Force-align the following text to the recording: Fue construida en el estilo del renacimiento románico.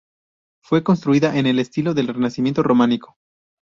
Fue 0.63 0.81
construida 0.83 1.37
en 1.37 1.45
el 1.45 1.59
estilo 1.59 1.93
del 1.93 2.07
renacimiento 2.07 2.63
románico. 2.63 3.17